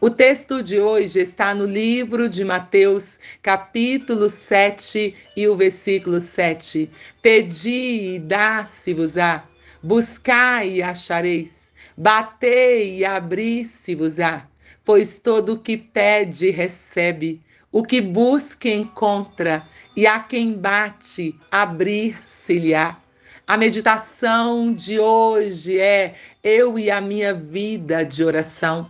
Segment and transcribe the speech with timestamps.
[0.00, 6.88] O texto de hoje está no livro de Mateus, capítulo 7 e o versículo 7.
[7.20, 9.44] Pedi e dá-se-vos-á,
[9.82, 14.46] buscai e achareis, batei e abri-se-vos-á,
[14.84, 17.42] pois todo o que pede recebe,
[17.72, 22.96] o que busca encontra, e a quem bate abrir-se-lhe-á.
[23.44, 28.88] A meditação de hoje é eu e a minha vida de oração.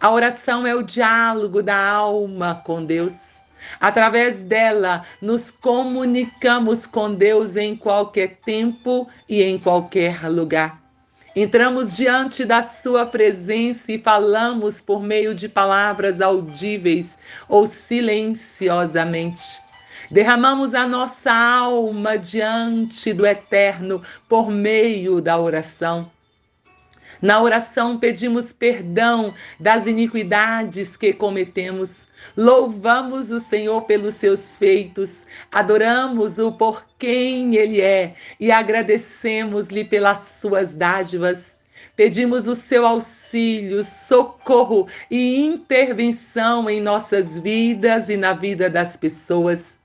[0.00, 3.42] A oração é o diálogo da alma com Deus.
[3.78, 10.80] Através dela, nos comunicamos com Deus em qualquer tempo e em qualquer lugar.
[11.36, 19.60] Entramos diante da Sua presença e falamos por meio de palavras audíveis ou silenciosamente.
[20.10, 26.10] Derramamos a nossa alma diante do Eterno por meio da oração.
[27.22, 32.08] Na oração pedimos perdão das iniquidades que cometemos.
[32.36, 40.74] Louvamos o Senhor pelos seus feitos, adoramos-o por quem ele é e agradecemos-lhe pelas suas
[40.74, 41.58] dádivas.
[41.96, 49.79] Pedimos o seu auxílio, socorro e intervenção em nossas vidas e na vida das pessoas.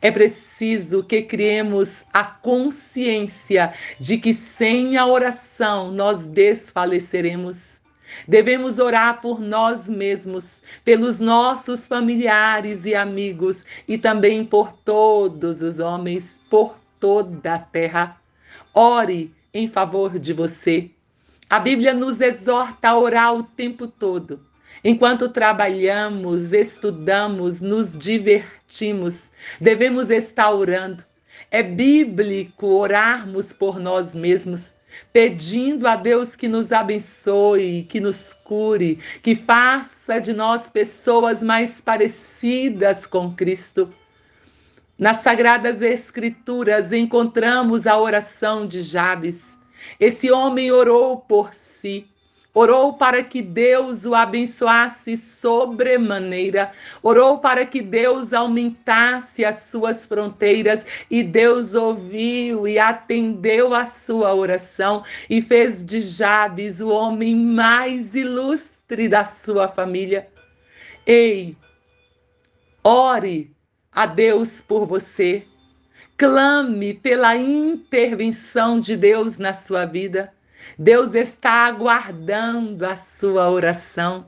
[0.00, 7.80] É preciso que criemos a consciência de que sem a oração nós desfaleceremos.
[8.26, 15.78] Devemos orar por nós mesmos, pelos nossos familiares e amigos e também por todos os
[15.78, 18.20] homens, por toda a terra.
[18.74, 20.90] Ore em favor de você.
[21.50, 24.47] A Bíblia nos exorta a orar o tempo todo.
[24.84, 29.30] Enquanto trabalhamos, estudamos, nos divertimos,
[29.60, 31.04] devemos estar orando.
[31.50, 34.74] É bíblico orarmos por nós mesmos,
[35.12, 41.80] pedindo a Deus que nos abençoe, que nos cure, que faça de nós pessoas mais
[41.80, 43.90] parecidas com Cristo.
[44.98, 49.58] Nas Sagradas Escrituras encontramos a oração de Jabes.
[49.98, 52.06] Esse homem orou por si
[52.54, 56.72] Orou para que Deus o abençoasse sobremaneira.
[57.02, 60.84] Orou para que Deus aumentasse as suas fronteiras.
[61.10, 68.14] E Deus ouviu e atendeu a sua oração e fez de Jabes o homem mais
[68.14, 70.28] ilustre da sua família.
[71.06, 71.56] Ei,
[72.82, 73.50] ore
[73.92, 75.44] a Deus por você.
[76.16, 80.32] Clame pela intervenção de Deus na sua vida.
[80.78, 84.26] Deus está aguardando a sua oração.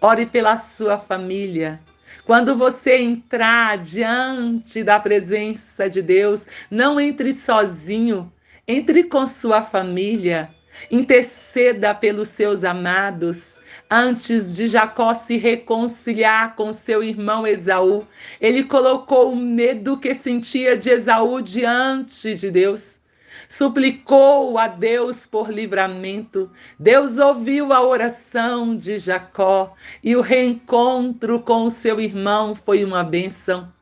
[0.00, 1.80] Ore pela sua família.
[2.24, 8.32] Quando você entrar diante da presença de Deus, não entre sozinho,
[8.66, 10.48] entre com sua família.
[10.90, 13.58] Interceda pelos seus amados.
[13.90, 18.06] Antes de Jacó se reconciliar com seu irmão Esaú,
[18.40, 22.99] ele colocou o medo que sentia de Esaú diante de Deus
[23.48, 26.50] suplicou a Deus por livramento.
[26.78, 33.04] Deus ouviu a oração de Jacó e o reencontro com o seu irmão foi uma
[33.04, 33.72] bênção.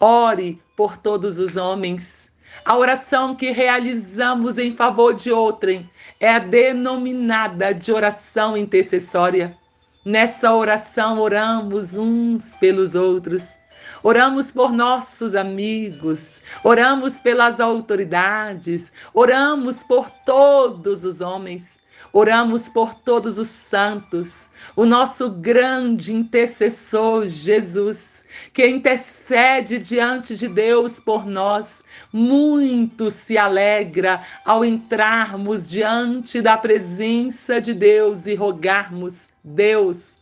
[0.00, 2.32] Ore por todos os homens.
[2.64, 5.88] A oração que realizamos em favor de outrem
[6.20, 9.56] é a denominada de oração intercessória.
[10.04, 13.58] Nessa oração oramos uns pelos outros.
[14.02, 21.80] Oramos por nossos amigos, oramos pelas autoridades, oramos por todos os homens,
[22.12, 31.00] oramos por todos os santos, o nosso grande intercessor Jesus, que intercede diante de Deus
[31.00, 31.82] por nós,
[32.12, 40.17] muito se alegra ao entrarmos diante da presença de Deus e rogarmos: Deus,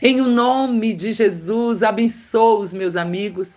[0.00, 3.56] em o nome de Jesus, abençoo os meus amigos,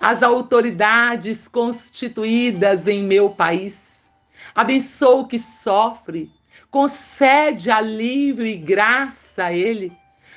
[0.00, 4.08] as autoridades constituídas em meu país.
[4.54, 6.30] Abençoa o que sofre,
[6.70, 9.92] concede alívio e graça a ele.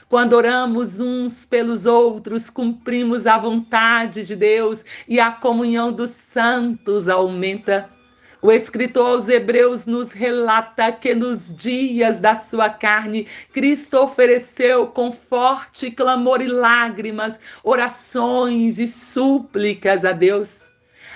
[0.10, 7.10] Quando oramos uns pelos outros, cumprimos a vontade de Deus e a comunhão dos santos
[7.10, 7.97] aumenta.
[8.40, 15.12] O escritor aos Hebreus nos relata que nos dias da sua carne, Cristo ofereceu com
[15.12, 20.70] forte clamor e lágrimas, orações e súplicas a Deus.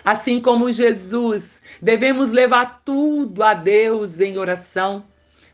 [0.03, 5.06] Assim como Jesus, devemos levar tudo a Deus em oração.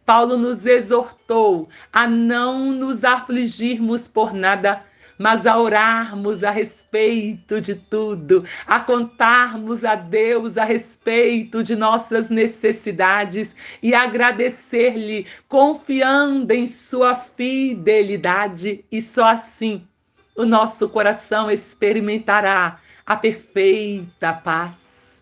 [0.06, 4.81] Paulo nos exortou a não nos afligirmos por nada,
[5.18, 12.30] mas a orarmos a respeito de tudo, a contarmos a Deus a respeito de nossas
[12.30, 19.88] necessidades e agradecer-lhe, confiando em sua fidelidade, e só assim
[20.36, 25.20] o nosso coração experimentará a perfeita paz.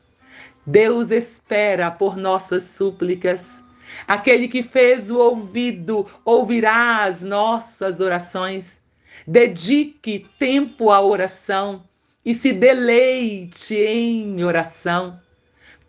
[0.66, 3.64] Deus espera por nossas súplicas.
[4.08, 8.82] Aquele que fez o ouvido ouvirá as nossas orações.
[9.28, 11.84] Dedique tempo à oração
[12.24, 15.20] e se deleite em oração.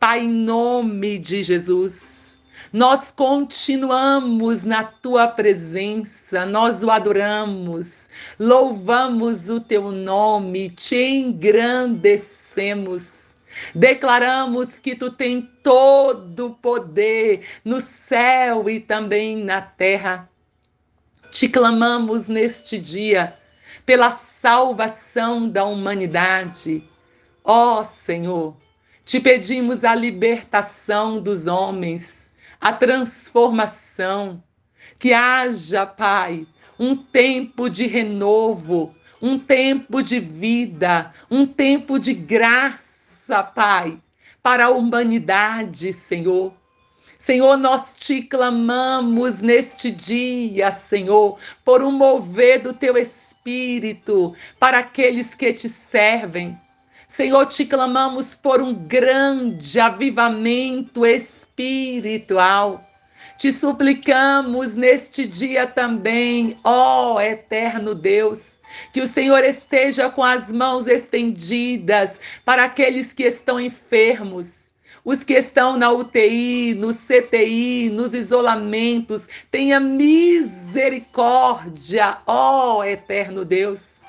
[0.01, 2.39] Pai, em nome de Jesus,
[2.73, 13.35] nós continuamos na tua presença, nós o adoramos, louvamos o teu nome, te engrandecemos.
[13.75, 20.27] Declaramos que tu tem todo o poder no céu e também na terra.
[21.37, 23.37] Te clamamos neste dia
[23.85, 26.83] pela salvação da humanidade.
[27.45, 28.57] Ó oh, Senhor,
[29.05, 34.43] te pedimos a libertação dos homens, a transformação,
[34.99, 36.47] que haja, Pai,
[36.79, 44.01] um tempo de renovo, um tempo de vida, um tempo de graça, Pai,
[44.43, 46.55] para a humanidade, Senhor.
[47.27, 55.35] Senhor, nós te clamamos neste dia, Senhor, por um mover do teu espírito para aqueles
[55.35, 56.57] que te servem.
[57.09, 62.81] Senhor, te clamamos por um grande avivamento espiritual.
[63.37, 68.57] Te suplicamos neste dia também, ó eterno Deus,
[68.93, 74.66] que o Senhor esteja com as mãos estendidas para aqueles que estão enfermos
[75.07, 79.29] os que estão na UTI, no CTI, nos isolamentos.
[79.53, 84.01] Tenha misericórdia, ó eterno Deus.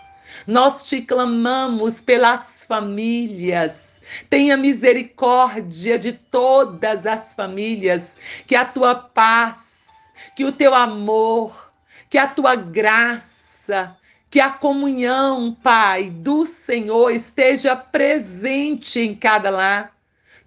[0.48, 4.02] Nós te clamamos pelas famílias.
[4.28, 8.16] Tenha misericórdia de todas as famílias,
[8.48, 11.72] que a tua paz, que o teu amor,
[12.10, 13.96] que a tua graça,
[14.32, 19.96] que a comunhão, Pai, do Senhor esteja presente em cada lar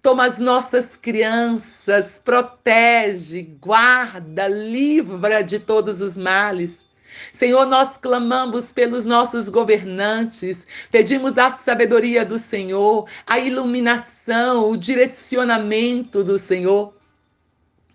[0.02, 6.86] Toma as nossas crianças, protege, guarda, livra de todos os males.
[7.34, 16.24] Senhor, nós clamamos pelos nossos governantes, pedimos a sabedoria do Senhor, a iluminação, o direcionamento
[16.24, 16.94] do Senhor.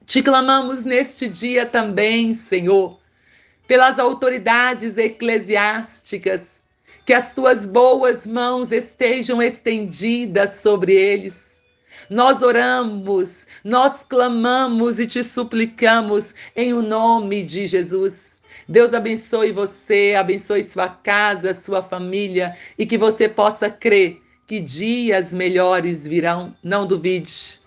[0.05, 2.99] Te clamamos neste dia também, Senhor,
[3.67, 6.61] pelas autoridades eclesiásticas,
[7.03, 11.44] que as tuas boas mãos estejam estendidas sobre eles
[12.09, 18.37] nós oramos, nós clamamos e te suplicamos em o nome de Jesus.
[18.67, 25.33] Deus abençoe você, abençoe sua casa, sua família e que você possa crer que dias
[25.33, 26.55] melhores virão.
[26.63, 27.64] Não duvide.